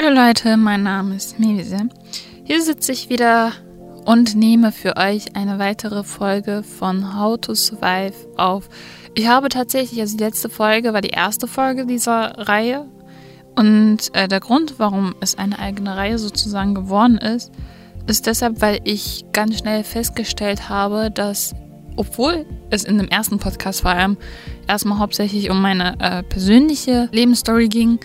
[0.00, 1.88] Hallo Leute, mein Name ist Mevise.
[2.44, 3.50] Hier sitze ich wieder
[4.04, 8.68] und nehme für euch eine weitere Folge von How to Survive auf.
[9.16, 12.86] Ich habe tatsächlich, also die letzte Folge war die erste Folge dieser Reihe.
[13.56, 17.50] Und äh, der Grund, warum es eine eigene Reihe sozusagen geworden ist,
[18.06, 21.56] ist deshalb, weil ich ganz schnell festgestellt habe, dass,
[21.96, 24.16] obwohl es in dem ersten Podcast vor allem
[24.68, 27.98] erstmal hauptsächlich um meine äh, persönliche Lebensstory ging,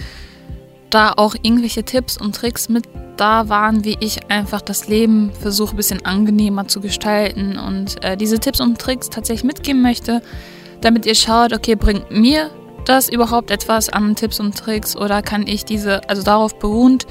[0.94, 2.86] da auch irgendwelche Tipps und Tricks mit
[3.18, 8.18] da waren, wie ich einfach das Leben versuche, ein bisschen angenehmer zu gestalten und äh,
[8.18, 10.22] diese Tipps und Tricks tatsächlich mitgeben möchte,
[10.82, 12.50] damit ihr schaut, okay, bringt mir
[12.86, 17.06] das überhaupt etwas an Tipps und Tricks oder kann ich diese, also darauf beruhend,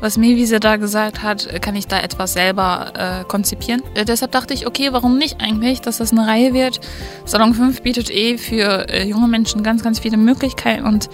[0.00, 3.82] was Mewise da gesagt hat, kann ich da etwas selber äh, konzipieren.
[3.94, 6.80] Äh, deshalb dachte ich, okay, warum nicht eigentlich, dass das eine Reihe wird.
[7.24, 11.10] Salon 5 bietet eh für äh, junge Menschen ganz, ganz viele Möglichkeiten und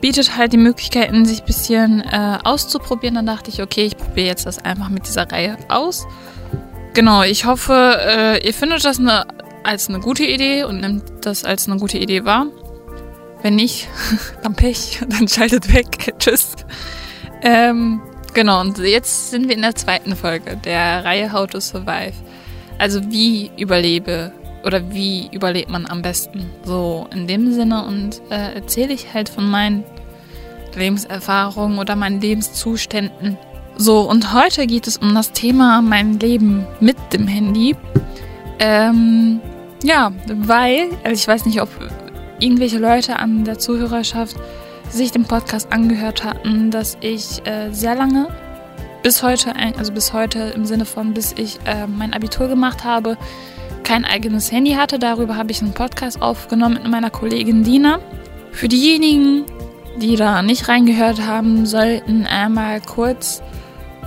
[0.00, 3.14] bietet halt die Möglichkeiten, sich ein bisschen äh, auszuprobieren.
[3.14, 6.06] Dann dachte ich, okay, ich probiere jetzt das einfach mit dieser Reihe aus.
[6.94, 9.26] Genau, ich hoffe, äh, ihr findet das eine,
[9.64, 12.46] als eine gute Idee und nimmt das als eine gute Idee wahr.
[13.42, 13.88] Wenn nicht,
[14.42, 16.14] dann Pech, dann schaltet weg.
[16.18, 16.56] Tschüss.
[17.42, 18.00] Ähm,
[18.32, 22.14] genau, und jetzt sind wir in der zweiten Folge der Reihe How to Survive.
[22.78, 24.32] Also wie überlebe
[24.64, 26.50] oder wie überlebt man am besten?
[26.64, 29.84] So in dem Sinne und äh, erzähle ich halt von meinen
[30.76, 33.38] Lebenserfahrungen oder meinen Lebenszuständen.
[33.76, 37.76] So, und heute geht es um das Thema mein Leben mit dem Handy.
[38.58, 39.40] Ähm,
[39.82, 41.68] ja, weil, also ich weiß nicht, ob
[42.38, 44.36] irgendwelche Leute an der Zuhörerschaft
[44.90, 48.28] sich den Podcast angehört hatten, dass ich äh, sehr lange
[49.02, 53.16] bis heute, also bis heute im Sinne von bis ich äh, mein Abitur gemacht habe,
[53.84, 54.98] kein eigenes Handy hatte.
[54.98, 58.00] Darüber habe ich einen Podcast aufgenommen mit meiner Kollegin Dina.
[58.52, 59.44] Für diejenigen,
[60.00, 63.42] die da nicht reingehört haben, sollten einmal kurz,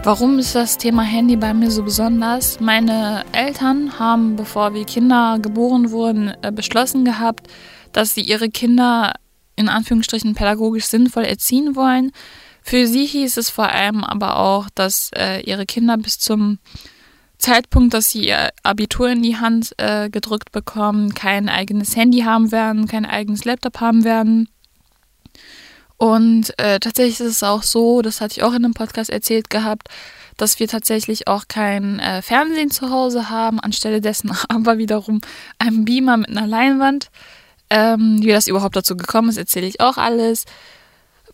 [0.03, 2.59] warum ist das Thema Handy bei mir so besonders?
[2.59, 7.47] Meine Eltern haben, bevor wir Kinder geboren wurden, äh, beschlossen gehabt,
[7.91, 9.13] dass sie ihre Kinder
[9.55, 12.11] in Anführungsstrichen pädagogisch sinnvoll erziehen wollen.
[12.61, 16.59] Für sie hieß es vor allem aber auch, dass äh, ihre Kinder bis zum
[17.39, 22.51] Zeitpunkt, dass sie ihr Abitur in die Hand äh, gedrückt bekommen, kein eigenes Handy haben
[22.51, 24.49] werden, kein eigenes Laptop haben werden.
[25.99, 29.49] Und äh, tatsächlich ist es auch so, das hatte ich auch in einem Podcast erzählt
[29.49, 29.89] gehabt,
[30.37, 35.19] dass wir tatsächlich auch kein äh, Fernsehen zu Hause haben, anstelle dessen aber wiederum
[35.59, 37.09] einen Beamer mit einer Leinwand.
[37.69, 40.45] Ähm, wie das überhaupt dazu gekommen ist, erzähle ich auch alles.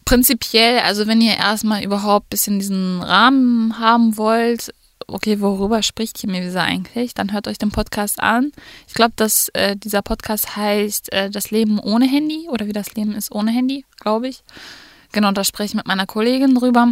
[0.04, 4.74] Prinzipiell, also wenn ihr erstmal überhaupt ein bisschen diesen Rahmen haben wollt,
[5.08, 7.14] okay, worüber spricht hier Mevisa eigentlich?
[7.14, 8.52] Dann hört euch den Podcast an.
[8.88, 12.94] Ich glaube, dass äh, dieser Podcast heißt äh, Das Leben ohne Handy oder wie das
[12.96, 14.44] Leben ist ohne Handy, glaube ich.
[15.12, 16.92] Genau, da spreche ich mit meiner Kollegin drüber.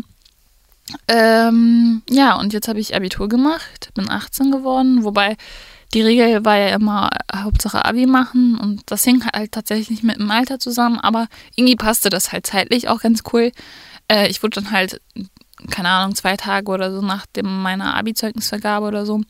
[1.07, 5.37] Ähm, ja, und jetzt habe ich Abitur gemacht, bin 18 geworden, wobei
[5.93, 10.31] die Regel war ja immer Hauptsache Abi machen und das hing halt tatsächlich mit dem
[10.31, 13.51] Alter zusammen, aber irgendwie passte das halt zeitlich auch ganz cool.
[14.09, 15.01] Äh, ich wurde dann halt
[15.69, 19.21] keine Ahnung, zwei Tage oder so nach dem, meiner Abi-Zeugnisvergabe oder so,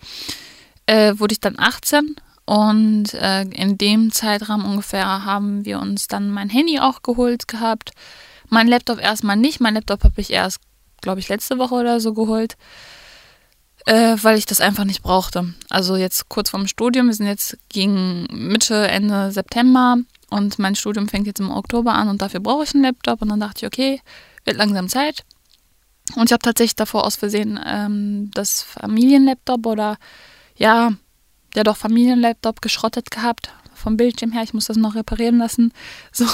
[0.85, 6.29] äh, wurde ich dann 18 und äh, in dem Zeitraum ungefähr haben wir uns dann
[6.29, 7.91] mein Handy auch geholt gehabt.
[8.49, 9.61] Mein Laptop erstmal nicht.
[9.61, 10.59] Mein Laptop habe ich erst,
[11.01, 12.57] glaube ich, letzte Woche oder so geholt,
[13.85, 15.53] äh, weil ich das einfach nicht brauchte.
[15.69, 17.07] Also jetzt kurz vorm Studium.
[17.07, 19.97] Wir sind jetzt gegen Mitte, Ende September
[20.29, 23.21] und mein Studium fängt jetzt im Oktober an und dafür brauche ich einen Laptop.
[23.21, 24.01] Und dann dachte ich, okay,
[24.43, 25.23] wird langsam Zeit.
[26.15, 29.97] Und ich habe tatsächlich davor aus Versehen ähm, das Familienlaptop oder
[30.55, 30.91] ja,
[31.55, 34.43] ja doch Familienlaptop geschrottet gehabt vom Bildschirm her.
[34.43, 35.73] Ich muss das noch reparieren lassen.
[36.11, 36.25] So.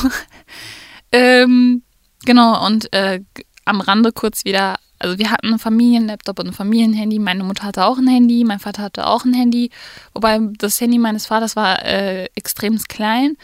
[1.11, 1.83] ähm,
[2.25, 3.21] genau, und äh,
[3.65, 7.19] am Rande kurz wieder, also wir hatten einen Familienlaptop und ein Familienhandy.
[7.19, 9.69] Meine Mutter hatte auch ein Handy, mein Vater hatte auch ein Handy.
[10.13, 13.37] Wobei das Handy meines Vaters war äh, extrem klein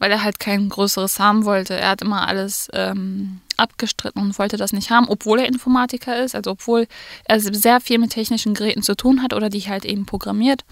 [0.00, 1.78] weil er halt kein größeres haben wollte.
[1.78, 6.34] Er hat immer alles ähm, abgestritten und wollte das nicht haben, obwohl er Informatiker ist,
[6.34, 6.86] also obwohl
[7.24, 10.64] er sehr viel mit technischen Geräten zu tun hat oder die halt eben programmiert.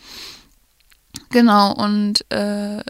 [1.30, 2.82] Genau, und äh,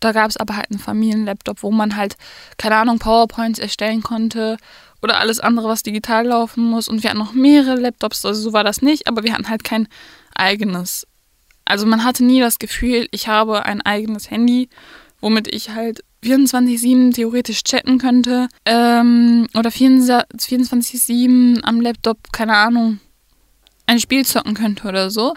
[0.00, 2.16] da gab es aber halt einen Familienlaptop, wo man halt,
[2.58, 4.56] keine Ahnung, PowerPoints erstellen konnte
[5.00, 6.88] oder alles andere, was digital laufen muss.
[6.88, 9.64] Und wir hatten noch mehrere Laptops, also so war das nicht, aber wir hatten halt
[9.64, 9.88] kein
[10.34, 11.06] eigenes.
[11.64, 14.68] Also man hatte nie das Gefühl, ich habe ein eigenes Handy
[15.22, 18.48] womit ich halt 24-7 theoretisch chatten könnte.
[18.64, 23.00] Ähm, oder 24-7 am Laptop, keine Ahnung,
[23.86, 25.34] ein Spiel zocken könnte oder so.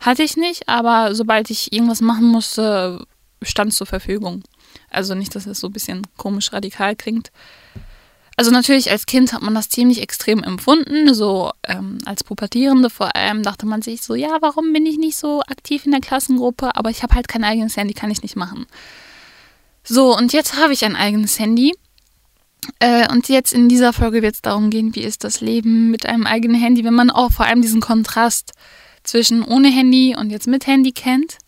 [0.00, 3.04] Hatte ich nicht, aber sobald ich irgendwas machen musste,
[3.42, 4.42] stand es zur Verfügung.
[4.90, 7.30] Also nicht, dass es so ein bisschen komisch radikal klingt.
[8.36, 13.16] Also natürlich als Kind hat man das ziemlich extrem empfunden, so ähm, als Pubertierende vor
[13.16, 16.76] allem dachte man sich so, ja, warum bin ich nicht so aktiv in der Klassengruppe,
[16.76, 18.66] aber ich habe halt kein eigenes Handy, kann ich nicht machen.
[19.90, 21.74] So, und jetzt habe ich ein eigenes Handy.
[22.78, 26.04] Äh, und jetzt in dieser Folge wird es darum gehen, wie ist das Leben mit
[26.04, 28.52] einem eigenen Handy, wenn man auch vor allem diesen Kontrast
[29.02, 31.38] zwischen ohne Handy und jetzt mit Handy kennt.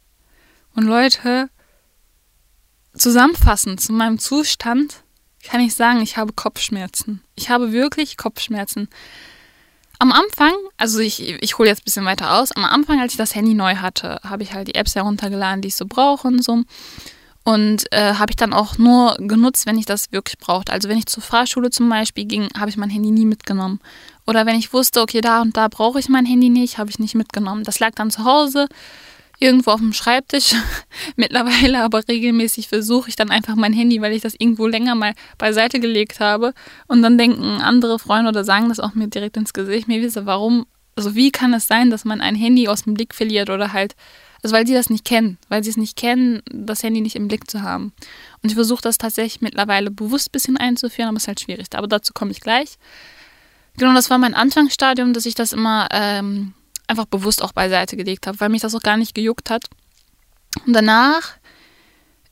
[0.75, 1.51] Und Leute,
[2.97, 5.03] zusammenfassend zu meinem Zustand
[5.45, 7.23] kann ich sagen, ich habe Kopfschmerzen.
[7.35, 8.89] Ich habe wirklich Kopfschmerzen.
[9.99, 13.19] Am Anfang, also ich, ich hole jetzt ein bisschen weiter aus, am Anfang, als ich
[13.19, 16.43] das Handy neu hatte, habe ich halt die Apps heruntergeladen, die ich so brauche und
[16.43, 16.63] so.
[17.43, 20.73] Und äh, habe ich dann auch nur genutzt, wenn ich das wirklich brauchte.
[20.73, 23.81] Also wenn ich zur Fahrschule zum Beispiel ging, habe ich mein Handy nie mitgenommen.
[24.27, 26.99] Oder wenn ich wusste, okay, da und da brauche ich mein Handy nicht, habe ich
[26.99, 27.65] nicht mitgenommen.
[27.65, 28.69] Das lag dann zu Hause
[29.41, 30.55] irgendwo auf dem Schreibtisch.
[31.17, 35.15] Mittlerweile aber regelmäßig versuche ich dann einfach mein Handy, weil ich das irgendwo länger mal
[35.39, 36.53] beiseite gelegt habe.
[36.87, 39.89] Und dann denken andere Freunde oder sagen das auch mir direkt ins Gesicht.
[39.89, 43.15] Mir wisse, warum, also wie kann es sein, dass man ein Handy aus dem Blick
[43.15, 43.97] verliert oder halt,
[44.43, 47.29] also weil sie das nicht kennen, weil sie es nicht kennen, das Handy nicht im
[47.29, 47.93] Blick zu haben.
[48.43, 51.67] Und ich versuche das tatsächlich mittlerweile bewusst ein bisschen einzuführen, aber es ist halt schwierig.
[51.75, 52.79] Aber dazu komme ich gleich.
[53.77, 56.55] Genau, das war mein Anfangsstadium, dass ich das immer ähm,
[56.87, 59.65] einfach bewusst auch beiseite gelegt habe, weil mich das auch gar nicht gejuckt hat.
[60.67, 61.37] Und danach,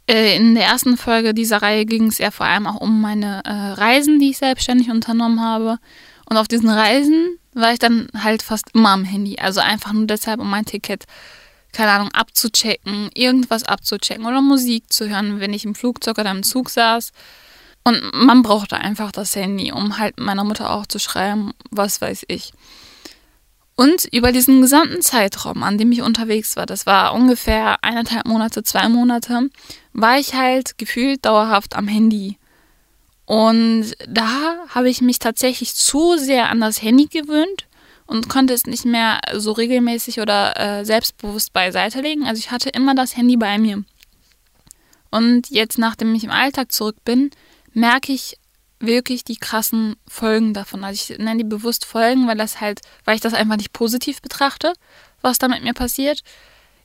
[0.08, 3.42] äh, in der ersten Folge dieser Reihe, ging es ja vor allem auch um meine
[3.44, 5.78] äh, Reisen, die ich selbstständig unternommen habe.
[6.28, 9.38] Und auf diesen Reisen war ich dann halt fast immer am Handy.
[9.38, 11.04] Also einfach nur deshalb, um mein Ticket,
[11.72, 16.42] keine Ahnung, abzuchecken, irgendwas abzuchecken oder Musik zu hören, wenn ich im Flugzeug oder im
[16.42, 17.12] Zug saß.
[17.84, 22.24] Und man brauchte einfach das Handy, um halt meiner Mutter auch zu schreiben, was weiß
[22.28, 22.52] ich.
[23.76, 28.64] Und über diesen gesamten Zeitraum, an dem ich unterwegs war, das war ungefähr eineinhalb Monate,
[28.64, 29.50] zwei Monate,
[29.92, 32.38] war ich halt gefühlt dauerhaft am Handy.
[33.24, 37.67] Und da habe ich mich tatsächlich zu sehr an das Handy gewöhnt
[38.08, 42.26] und konnte es nicht mehr so regelmäßig oder äh, selbstbewusst beiseite legen.
[42.26, 43.84] Also ich hatte immer das Handy bei mir.
[45.10, 47.30] Und jetzt, nachdem ich im Alltag zurück bin,
[47.74, 48.38] merke ich
[48.80, 50.84] wirklich die krassen Folgen davon.
[50.84, 54.22] Also ich nenne die bewusst Folgen, weil das halt, weil ich das einfach nicht positiv
[54.22, 54.72] betrachte,
[55.20, 56.22] was da mit mir passiert.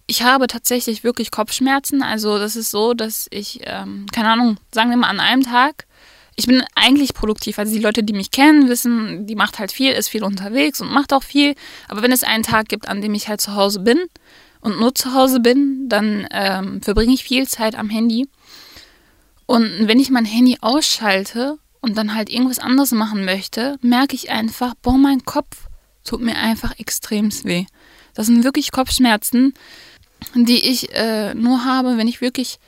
[0.06, 2.04] Ich habe tatsächlich wirklich Kopfschmerzen.
[2.04, 5.86] Also das ist so, dass ich, ähm, keine Ahnung, sagen wir mal an einem Tag,
[6.36, 7.60] ich bin eigentlich produktiv.
[7.60, 10.92] Also die Leute, die mich kennen, wissen, die macht halt viel, ist viel unterwegs und
[10.92, 11.56] macht auch viel.
[11.88, 14.00] Aber wenn es einen Tag gibt, an dem ich halt zu Hause bin
[14.62, 18.28] und nur zu Hause bin, dann ähm, verbringe ich viel Zeit am Handy.
[19.46, 24.32] Und wenn ich mein Handy ausschalte und dann halt irgendwas anderes machen möchte, merke ich
[24.32, 25.68] einfach, boah, mein Kopf
[26.04, 27.66] tut mir einfach extrem weh.
[28.14, 29.54] Das sind wirklich Kopfschmerzen,
[30.36, 32.60] die ich äh, nur habe, wenn ich wirklich,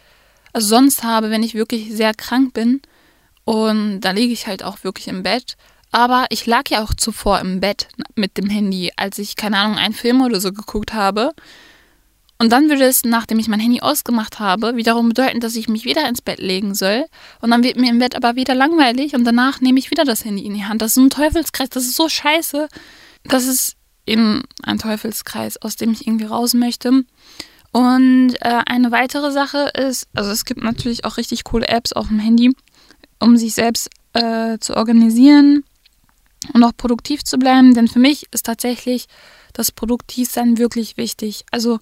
[0.54, 2.82] also sonst habe, wenn ich wirklich sehr krank bin.
[3.46, 5.56] Und da liege ich halt auch wirklich im Bett.
[5.92, 9.78] Aber ich lag ja auch zuvor im Bett mit dem Handy, als ich, keine Ahnung,
[9.78, 11.32] einen Film oder so geguckt habe.
[12.38, 15.86] Und dann würde es, nachdem ich mein Handy ausgemacht habe, wiederum bedeuten, dass ich mich
[15.86, 17.06] wieder ins Bett legen soll.
[17.40, 20.26] Und dann wird mir im Bett aber wieder langweilig und danach nehme ich wieder das
[20.26, 20.82] Handy in die Hand.
[20.82, 22.68] Das ist ein Teufelskreis, das ist so scheiße.
[23.24, 23.76] Das ist
[24.06, 27.04] eben ein Teufelskreis, aus dem ich irgendwie raus möchte.
[27.72, 32.08] Und äh, eine weitere Sache ist, also es gibt natürlich auch richtig coole Apps auf
[32.08, 32.52] dem Handy,
[33.26, 35.64] um sich selbst äh, zu organisieren
[36.54, 37.74] und auch produktiv zu bleiben.
[37.74, 39.08] Denn für mich ist tatsächlich
[39.54, 41.44] das Produktivsein wirklich wichtig.
[41.52, 41.80] Also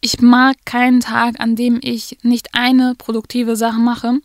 [0.00, 4.18] ich mag keinen Tag, an dem ich nicht eine produktive Sache mache.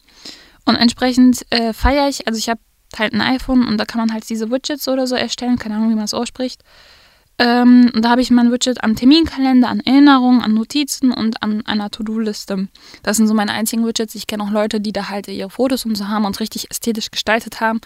[0.65, 2.61] Und entsprechend äh, feiere ich, also ich habe
[2.97, 5.89] halt ein iPhone und da kann man halt diese Widgets oder so erstellen, keine Ahnung,
[5.89, 6.61] wie man es ausspricht.
[7.43, 11.65] Ähm, und da habe ich mein Widget an Terminkalender, an Erinnerungen, an Notizen und an
[11.65, 12.69] einer To-Do-Liste.
[13.03, 14.15] Das sind so meine einzigen Widgets.
[14.15, 17.11] Ich kenne auch Leute, die da halt ihre Fotos und so haben und richtig ästhetisch
[17.11, 17.81] gestaltet haben.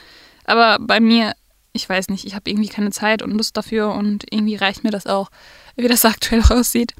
[0.45, 1.33] Aber bei mir,
[1.73, 4.91] ich weiß nicht, ich habe irgendwie keine Zeit und Lust dafür und irgendwie reicht mir
[4.91, 5.31] das auch,
[5.75, 6.93] wie das aktuell aussieht.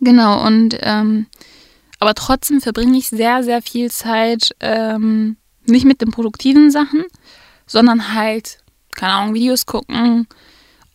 [0.00, 1.26] Genau, und ähm,
[2.00, 7.04] aber trotzdem verbringe ich sehr, sehr viel Zeit ähm, nicht mit den produktiven Sachen,
[7.68, 8.58] sondern halt,
[8.96, 10.26] keine Ahnung, Videos gucken,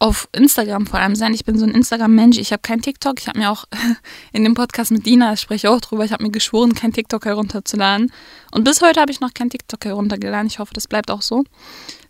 [0.02, 1.32] auf Instagram vor allem sein.
[1.36, 2.40] Ich bin so ein Instagram-Mensch.
[2.40, 3.20] Ich habe kein TikTok.
[3.20, 3.66] Ich habe mir auch
[4.34, 7.24] in dem Podcast mit Dina, ich spreche auch drüber, ich habe mir geschworen, kein TikTok
[7.24, 8.12] herunterzuladen.
[8.52, 10.48] Und bis heute habe ich noch kein TikTok heruntergeladen.
[10.48, 11.44] Ich hoffe, das bleibt auch so.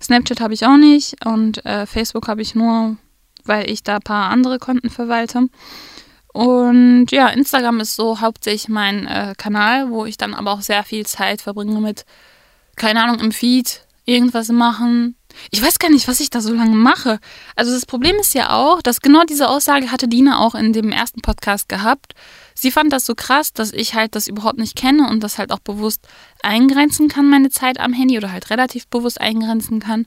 [0.02, 2.96] Snapchat habe ich auch nicht und äh, Facebook habe ich nur,
[3.44, 5.50] weil ich da ein paar andere Konten verwalte.
[6.32, 10.86] Und ja, Instagram ist so hauptsächlich mein äh, Kanal, wo ich dann aber auch sehr
[10.86, 12.06] viel Zeit verbringe mit,
[12.78, 15.18] keine Ahnung, im Feed irgendwas machen.
[15.52, 17.20] Ich weiß gar nicht, was ich da so lange mache.
[17.56, 20.92] Also das Problem ist ja auch, dass genau diese Aussage hatte Dina auch in dem
[20.92, 22.14] ersten Podcast gehabt,
[22.54, 25.52] sie fand das so krass, dass ich halt das überhaupt nicht kenne und das halt
[25.52, 26.08] auch bewusst
[26.44, 30.06] eingrenzen kann, meine Zeit am Handy oder halt relativ bewusst eingrenzen kann.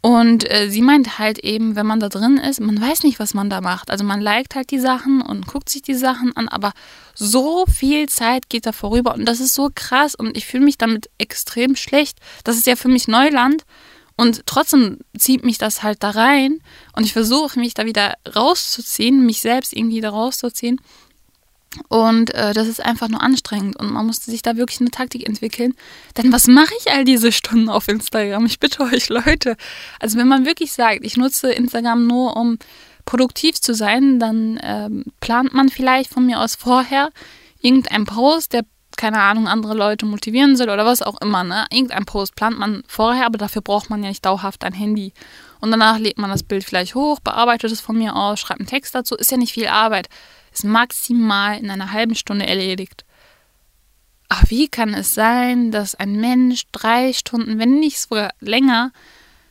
[0.00, 3.34] Und äh, sie meint halt eben, wenn man da drin ist, man weiß nicht, was
[3.34, 3.90] man da macht.
[3.90, 6.72] Also man liked halt die Sachen und guckt sich die Sachen an, aber
[7.14, 10.78] so viel Zeit geht da vorüber und das ist so krass und ich fühle mich
[10.78, 12.18] damit extrem schlecht.
[12.44, 13.64] Das ist ja für mich Neuland
[14.18, 16.60] und trotzdem zieht mich das halt da rein
[16.94, 20.80] und ich versuche mich da wieder rauszuziehen, mich selbst irgendwie da rauszuziehen.
[21.86, 25.28] Und äh, das ist einfach nur anstrengend und man musste sich da wirklich eine Taktik
[25.28, 25.74] entwickeln.
[26.16, 28.44] Denn was mache ich all diese Stunden auf Instagram?
[28.46, 29.56] Ich bitte euch, Leute.
[30.00, 32.58] Also wenn man wirklich sagt, ich nutze Instagram nur, um
[33.04, 37.10] produktiv zu sein, dann ähm, plant man vielleicht von mir aus vorher
[37.60, 38.64] irgendeinen Post, der
[38.98, 41.44] keine Ahnung, andere Leute motivieren soll oder was auch immer.
[41.44, 41.64] Ne?
[41.70, 45.14] Irgendein Post plant man vorher, aber dafür braucht man ja nicht dauerhaft ein Handy.
[45.60, 48.68] Und danach lädt man das Bild vielleicht hoch, bearbeitet es von mir aus, schreibt einen
[48.68, 49.14] Text dazu.
[49.14, 50.08] Ist ja nicht viel Arbeit
[50.52, 53.04] ist maximal in einer halben Stunde erledigt.
[54.28, 58.92] Aber wie kann es sein, dass ein Mensch drei Stunden, wenn nicht sogar länger,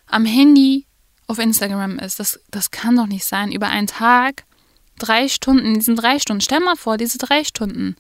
[0.06, 0.86] am Handy
[1.26, 2.20] auf Instagram ist?
[2.20, 3.52] Das, das kann doch nicht sein.
[3.52, 4.44] Über einen Tag,
[5.00, 7.96] drei Stunden, in diesen drei Stunden, stell mal vor, diese drei Stunden,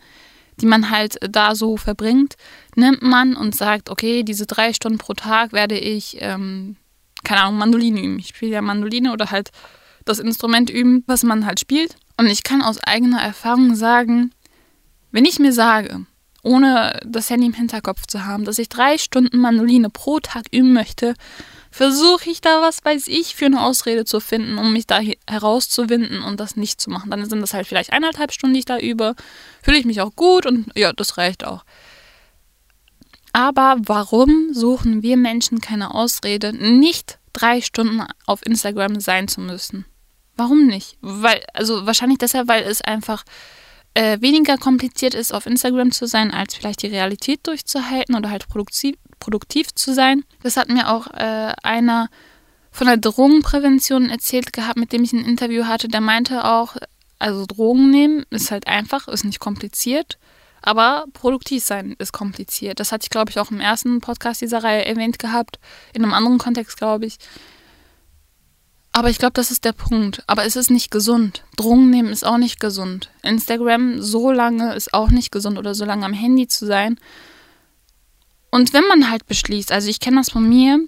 [0.60, 2.36] die man halt da so verbringt,
[2.76, 6.78] nimmt man und sagt, okay, diese drei Stunden pro Tag werde ich, ähm,
[7.24, 8.20] keine Ahnung, Mandoline üben.
[8.20, 9.52] Ich spiele ja Mandoline oder halt
[10.06, 11.96] das Instrument üben, was man halt spielt.
[12.18, 14.32] Und ich kann aus eigener Erfahrung sagen,
[15.12, 16.06] wenn ich mir sage,
[16.44, 20.74] ohne das Handy im Hinterkopf zu haben, dass ich drei Stunden Mandoline pro Tag üben
[20.74, 21.14] möchte,
[21.72, 26.22] versuche ich da, was weiß ich, für eine Ausrede zu finden, um mich da herauszuwinden
[26.22, 27.12] und das nicht zu machen.
[27.12, 29.16] Dann sind das halt vielleicht eineinhalb Stunden, die ich da übe.
[29.62, 31.64] Fühle ich mich auch gut und ja, das reicht auch.
[33.34, 39.86] Aber warum suchen wir Menschen keine Ausrede, nicht drei Stunden auf Instagram sein zu müssen?
[40.36, 40.98] Warum nicht?
[41.02, 43.24] Weil, also wahrscheinlich deshalb, weil es einfach
[43.94, 48.48] äh, weniger kompliziert ist, auf Instagram zu sein, als vielleicht die Realität durchzuhalten oder halt
[48.48, 50.24] produktiv, produktiv zu sein.
[50.44, 52.10] Das hat mir auch äh, einer
[52.72, 55.88] von der Drogenprävention erzählt gehabt, mit dem ich ein Interview hatte.
[55.88, 56.76] Der meinte auch,
[57.20, 60.18] also Drogen nehmen ist halt einfach, ist nicht kompliziert.
[60.62, 62.80] Aber produktiv sein ist kompliziert.
[62.80, 65.60] Das hatte ich, glaube ich, auch im ersten Podcast dieser Reihe erwähnt gehabt.
[65.94, 67.18] In einem anderen Kontext, glaube ich.
[68.92, 70.24] Aber ich glaube, das ist der Punkt.
[70.28, 71.44] Aber es ist nicht gesund.
[71.56, 73.12] Drogen nehmen ist auch nicht gesund.
[73.22, 77.00] Instagram so lange ist auch nicht gesund oder so lange am Handy zu sein.
[78.50, 80.80] Und wenn man halt beschließt, also ich kenne das von mir,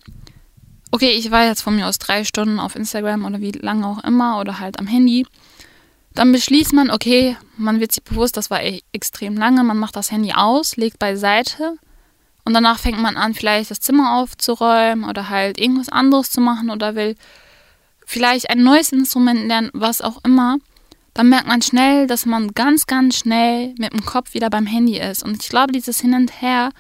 [0.91, 4.03] okay, ich war jetzt von mir aus drei Stunden auf Instagram oder wie lange auch
[4.03, 5.25] immer oder halt am Handy,
[6.13, 9.95] dann beschließt man, okay, man wird sich bewusst, das war e- extrem lange, man macht
[9.95, 11.75] das Handy aus, legt beiseite
[12.45, 16.71] und danach fängt man an, vielleicht das Zimmer aufzuräumen oder halt irgendwas anderes zu machen
[16.71, 17.15] oder will
[18.05, 20.57] vielleicht ein neues Instrument lernen, was auch immer,
[21.13, 24.97] dann merkt man schnell, dass man ganz, ganz schnell mit dem Kopf wieder beim Handy
[24.97, 25.23] ist.
[25.23, 26.71] Und ich glaube, dieses Hin und Her,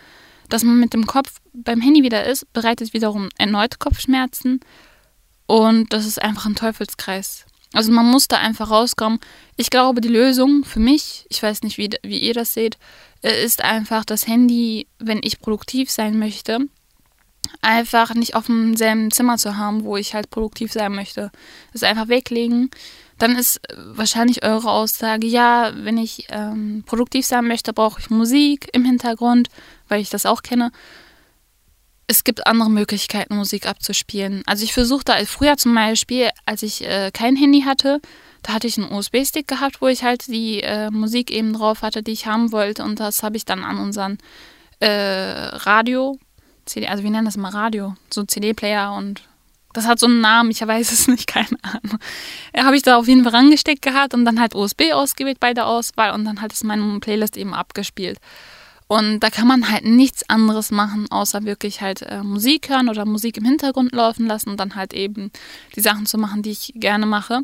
[0.49, 4.59] dass man mit dem Kopf beim Handy wieder ist, bereitet wiederum erneut Kopfschmerzen.
[5.45, 7.45] Und das ist einfach ein Teufelskreis.
[7.73, 9.19] Also man muss da einfach rauskommen.
[9.55, 12.77] Ich glaube, die Lösung für mich, ich weiß nicht, wie, wie ihr das seht,
[13.21, 16.59] äh, ist einfach das Handy, wenn ich produktiv sein möchte,
[17.61, 21.31] einfach nicht auf demselben Zimmer zu haben, wo ich halt produktiv sein möchte.
[21.73, 22.71] Das einfach weglegen.
[23.19, 28.69] Dann ist wahrscheinlich eure Aussage, ja, wenn ich ähm, produktiv sein möchte, brauche ich Musik
[28.73, 29.49] im Hintergrund,
[29.87, 30.71] weil ich das auch kenne.
[32.07, 34.41] Es gibt andere Möglichkeiten, Musik abzuspielen.
[34.47, 38.01] Also ich versuchte früher zum Beispiel, als ich äh, kein Handy hatte,
[38.41, 42.01] da hatte ich einen USB-Stick gehabt, wo ich halt die äh, Musik eben drauf hatte,
[42.01, 42.83] die ich haben wollte.
[42.83, 44.17] Und das habe ich dann an unseren
[44.79, 46.17] äh, Radio
[46.65, 49.23] CD, also wir nennen das mal Radio, so CD-Player und
[49.79, 51.99] das hat so einen Namen, ich weiß es nicht, keine Ahnung.
[52.57, 55.67] Habe ich da auf jeden Fall rangesteckt gehabt und dann halt USB ausgewählt bei der
[55.67, 58.17] Auswahl und dann halt ist meine Playlist eben abgespielt.
[58.87, 63.05] Und da kann man halt nichts anderes machen, außer wirklich halt äh, Musik hören oder
[63.05, 65.31] Musik im Hintergrund laufen lassen und dann halt eben
[65.75, 67.41] die Sachen zu machen, die ich gerne mache.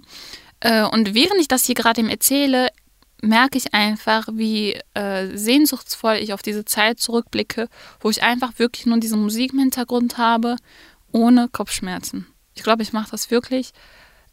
[0.60, 2.70] Äh, und während ich das hier gerade eben erzähle,
[3.22, 8.88] merke ich einfach, wie äh, sehnsuchtsvoll ich auf diese Zeit zurückblicke, wo ich einfach wirklich
[8.88, 10.56] nur diese Musik im Hintergrund habe,
[11.16, 12.28] ohne Kopfschmerzen.
[12.56, 13.72] Ich glaube, ich mache das wirklich.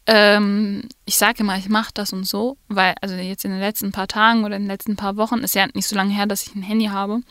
[0.05, 3.93] Ähm, ich sage immer, ich mache das und so, weil, also jetzt in den letzten
[3.93, 6.45] paar Tagen oder in den letzten paar Wochen ist ja nicht so lange her, dass
[6.45, 7.21] ich ein Handy habe.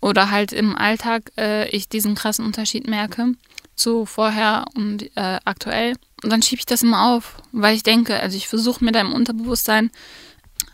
[0.00, 3.34] Oder halt im Alltag äh, ich diesen krassen Unterschied merke
[3.76, 5.94] zu vorher und äh, aktuell.
[6.24, 9.00] Und dann schiebe ich das immer auf, weil ich denke, also ich versuche mir da
[9.00, 9.90] im Unterbewusstsein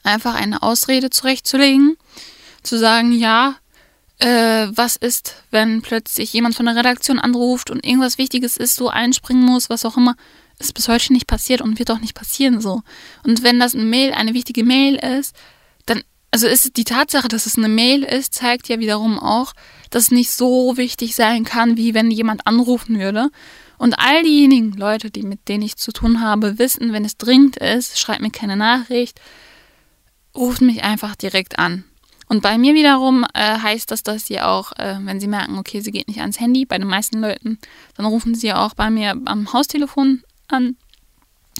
[0.03, 1.97] einfach eine Ausrede zurechtzulegen,
[2.63, 3.57] zu sagen, ja,
[4.21, 8.89] äh, was ist, wenn plötzlich jemand von der Redaktion anruft und irgendwas Wichtiges ist, so
[8.89, 10.15] einspringen muss, was auch immer,
[10.59, 12.83] ist bis heute nicht passiert und wird auch nicht passieren so.
[13.25, 15.35] Und wenn das eine Mail, eine wichtige Mail ist,
[16.31, 19.53] also ist die Tatsache, dass es eine Mail ist, zeigt ja wiederum auch,
[19.91, 23.31] dass es nicht so wichtig sein kann, wie wenn jemand anrufen würde.
[23.79, 27.57] Und all diejenigen Leute, die mit denen ich zu tun habe, wissen, wenn es dringend
[27.57, 29.21] ist, schreibt mir keine Nachricht,
[30.35, 31.85] ruft mich einfach direkt an.
[32.31, 35.81] Und bei mir wiederum äh, heißt das, dass sie auch, äh, wenn sie merken, okay,
[35.81, 37.59] sie geht nicht ans Handy, bei den meisten Leuten,
[37.97, 40.77] dann rufen sie auch bei mir am Haustelefon an,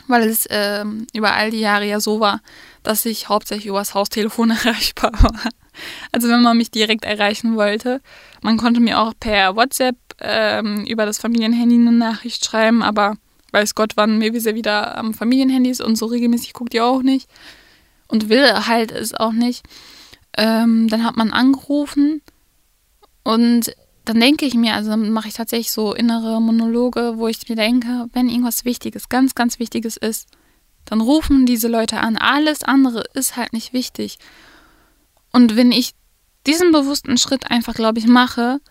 [0.07, 2.41] weil es äh, über all die Jahre ja so war,
[2.85, 5.51] dass ich hauptsächlich übers Haustelefon erreichbar war.
[6.13, 8.01] Also wenn man mich direkt erreichen wollte.
[8.41, 13.17] Man konnte mir auch per WhatsApp ähm, über das Familienhandy eine Nachricht schreiben, aber
[13.51, 17.29] weiß Gott, wann Mewise wieder am Familienhandy ist und so regelmäßig guckt ihr auch nicht
[18.07, 19.65] und will halt es auch nicht.
[20.41, 22.23] Ähm, dann hat man angerufen
[23.25, 23.75] und
[24.07, 28.07] dann denke ich mir, also mache ich tatsächlich so innere Monologe, wo ich mir denke,
[28.15, 30.29] wenn irgendwas Wichtiges, ganz, ganz Wichtiges ist,
[30.87, 32.17] dann rufen diese Leute an.
[32.17, 34.19] Alles andere ist halt nicht wichtig.
[35.31, 35.93] Und wenn ich
[36.47, 38.63] diesen bewussten Schritt einfach, glaube ich, mache,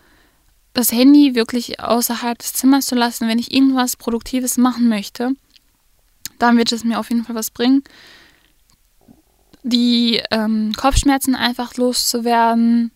[0.72, 5.34] das Handy wirklich außerhalb des Zimmers zu lassen, wenn ich irgendwas Produktives machen möchte,
[6.40, 7.84] dann wird es mir auf jeden Fall was bringen.
[9.62, 12.92] Die ähm, Kopfschmerzen einfach loszuwerden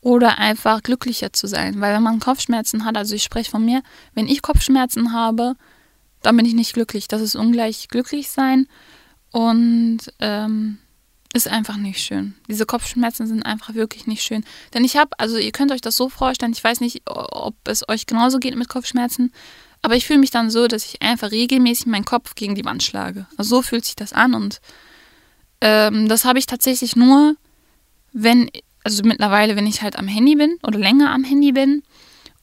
[0.00, 1.80] oder einfach glücklicher zu sein.
[1.80, 3.82] Weil wenn man Kopfschmerzen hat, also ich spreche von mir,
[4.14, 5.54] wenn ich Kopfschmerzen habe,
[6.22, 7.08] dann bin ich nicht glücklich.
[7.08, 8.66] Das ist ungleich glücklich sein
[9.30, 10.78] und ähm,
[11.34, 12.34] ist einfach nicht schön.
[12.48, 14.44] Diese Kopfschmerzen sind einfach wirklich nicht schön.
[14.74, 17.88] Denn ich habe, also ihr könnt euch das so vorstellen, ich weiß nicht, ob es
[17.88, 19.32] euch genauso geht mit Kopfschmerzen,
[19.82, 22.82] aber ich fühle mich dann so, dass ich einfach regelmäßig meinen Kopf gegen die Wand
[22.82, 23.26] schlage.
[23.36, 24.60] Also so fühlt sich das an und
[25.60, 27.34] ähm, das habe ich tatsächlich nur,
[28.12, 28.50] wenn,
[28.84, 31.82] also mittlerweile, wenn ich halt am Handy bin oder länger am Handy bin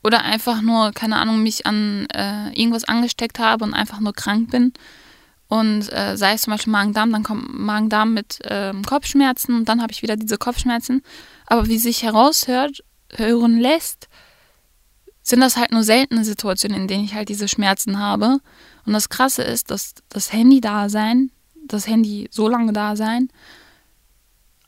[0.03, 4.51] oder einfach nur, keine Ahnung, mich an äh, irgendwas angesteckt habe und einfach nur krank
[4.51, 4.73] bin
[5.47, 9.81] und äh, sei es zum Beispiel Magen-Darm, dann kommt Magen-Darm mit ähm, Kopfschmerzen und dann
[9.81, 11.03] habe ich wieder diese Kopfschmerzen.
[11.45, 14.07] Aber wie sich heraushört, hören lässt,
[15.21, 18.39] sind das halt nur seltene Situationen, in denen ich halt diese Schmerzen habe.
[18.85, 21.31] Und das Krasse ist, dass das Handy-Dasein,
[21.67, 23.29] das Handy so lange da sein,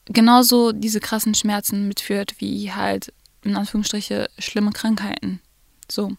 [0.05, 5.41] genauso diese krassen Schmerzen mitführt, wie halt in Anführungsstriche schlimme Krankheiten.
[5.89, 6.11] So.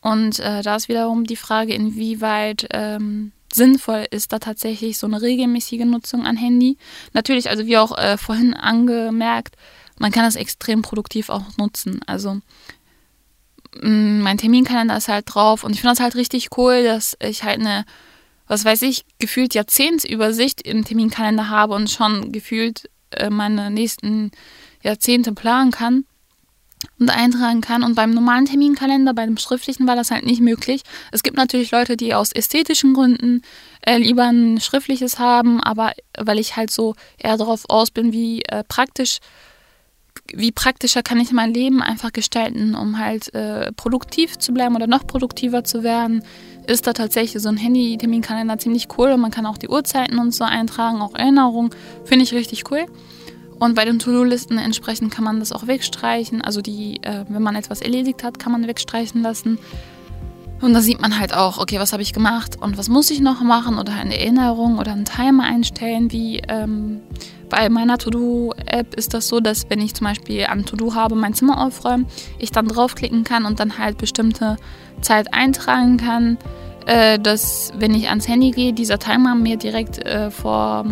[0.00, 5.20] Und äh, da ist wiederum die Frage, inwieweit ähm, sinnvoll ist da tatsächlich so eine
[5.20, 6.78] regelmäßige Nutzung an Handy.
[7.12, 9.56] Natürlich, also wie auch äh, vorhin angemerkt,
[9.98, 12.00] man kann das extrem produktiv auch nutzen.
[12.06, 12.40] Also
[13.80, 17.44] mh, mein Terminkalender ist halt drauf und ich finde das halt richtig cool, dass ich
[17.44, 17.84] halt eine,
[18.50, 24.32] was weiß ich, gefühlt Jahrzehntsübersicht im Terminkalender habe und schon gefühlt äh, meine nächsten
[24.82, 26.04] Jahrzehnte planen kann
[26.98, 27.84] und eintragen kann.
[27.84, 30.82] Und beim normalen Terminkalender, bei dem schriftlichen, war das halt nicht möglich.
[31.12, 33.42] Es gibt natürlich Leute, die aus ästhetischen Gründen
[33.82, 38.42] äh, lieber ein schriftliches haben, aber weil ich halt so eher darauf aus bin, wie
[38.42, 39.20] äh, praktisch,
[40.34, 44.86] wie praktischer kann ich mein Leben einfach gestalten, um halt äh, produktiv zu bleiben oder
[44.86, 46.22] noch produktiver zu werden,
[46.66, 50.32] ist da tatsächlich so ein Handy-Terminkalender ziemlich cool und man kann auch die Uhrzeiten und
[50.34, 51.70] so eintragen, auch Erinnerungen.
[52.04, 52.86] Finde ich richtig cool.
[53.58, 56.40] Und bei den To-Do-Listen entsprechend kann man das auch wegstreichen.
[56.40, 59.58] Also die, äh, wenn man etwas erledigt hat, kann man wegstreichen lassen.
[60.60, 63.20] Und da sieht man halt auch, okay, was habe ich gemacht und was muss ich
[63.20, 66.12] noch machen oder eine Erinnerung oder einen Timer einstellen.
[66.12, 67.00] Wie ähm,
[67.50, 71.34] bei meiner To-Do-App ist das so, dass wenn ich zum Beispiel an To-Do habe, mein
[71.34, 72.06] Zimmer aufräumen,
[72.38, 74.56] ich dann draufklicken kann und dann halt bestimmte
[75.02, 76.38] Zeit eintragen kann
[76.86, 80.84] äh, dass, wenn ich ans Handy gehe, dieser Timer mir direkt äh, vor,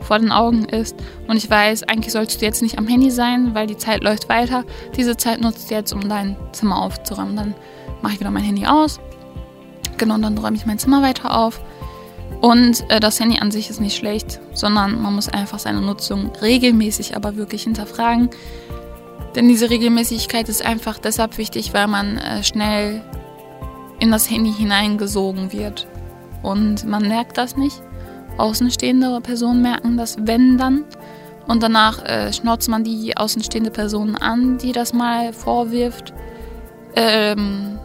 [0.00, 0.96] vor den Augen ist
[1.28, 4.28] und ich weiß, eigentlich sollst du jetzt nicht am Handy sein, weil die Zeit läuft
[4.28, 4.64] weiter.
[4.96, 7.36] Diese Zeit nutzt du jetzt, um dein Zimmer aufzuräumen.
[7.36, 7.54] Dann
[8.02, 9.00] mache ich wieder mein Handy aus.
[9.96, 11.60] Genau, dann räume ich mein Zimmer weiter auf.
[12.40, 16.30] Und äh, das Handy an sich ist nicht schlecht, sondern man muss einfach seine Nutzung
[16.42, 18.30] regelmäßig, aber wirklich hinterfragen.
[19.34, 23.02] Denn diese Regelmäßigkeit ist einfach deshalb wichtig, weil man äh, schnell
[23.98, 25.86] in das Handy hineingesogen wird.
[26.42, 27.82] Und man merkt das nicht.
[28.36, 30.84] Außenstehende Personen merken das, wenn dann.
[31.46, 36.12] Und danach äh, schnauzt man die außenstehende Person an, die das mal vorwirft.
[36.94, 37.78] Ähm,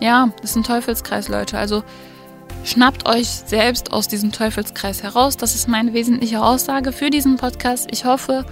[0.00, 1.58] ja, das ist ein Teufelskreis, Leute.
[1.58, 1.82] Also
[2.64, 5.36] schnappt euch selbst aus diesem Teufelskreis heraus.
[5.36, 7.88] Das ist meine wesentliche Aussage für diesen Podcast.
[7.90, 8.44] Ich hoffe,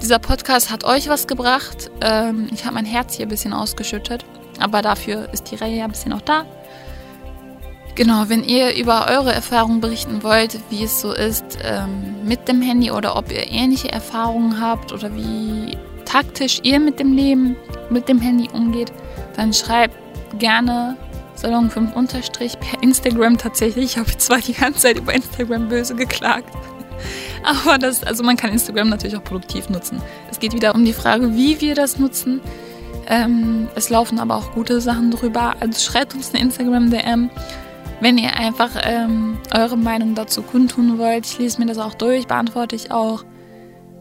[0.00, 1.90] dieser Podcast hat euch was gebracht.
[2.00, 4.24] Ähm, ich habe mein Herz hier ein bisschen ausgeschüttet.
[4.58, 6.44] Aber dafür ist die Reihe ja ein bisschen noch da.
[7.94, 12.62] Genau, wenn ihr über eure Erfahrungen berichten wollt, wie es so ist ähm, mit dem
[12.62, 17.56] Handy oder ob ihr ähnliche Erfahrungen habt oder wie taktisch ihr mit dem Leben,
[17.90, 18.92] mit dem Handy umgeht,
[19.36, 19.94] dann schreibt
[20.38, 20.96] gerne
[21.42, 23.84] Salon 5 unterstrich per Instagram tatsächlich.
[23.84, 26.48] Ich habe zwar die ganze Zeit über Instagram böse geklagt,
[27.44, 30.00] Aber das, also man kann Instagram natürlich auch produktiv nutzen.
[30.30, 32.40] Es geht wieder um die Frage, wie wir das nutzen.
[33.08, 35.56] Ähm, es laufen aber auch gute Sachen drüber.
[35.58, 37.30] Also schreibt uns eine Instagram-DM,
[38.00, 41.26] wenn ihr einfach ähm, eure Meinung dazu kundtun wollt.
[41.26, 43.24] Ich lese mir das auch durch, beantworte ich auch.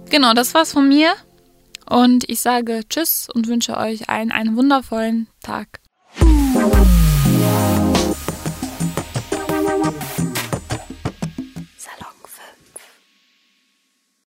[0.10, 1.14] Genau, das war's von mir.
[1.90, 5.80] Und ich sage Tschüss und wünsche euch allen einen wundervollen Tag.